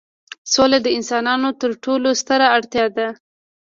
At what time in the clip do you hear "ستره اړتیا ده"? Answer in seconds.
2.21-3.07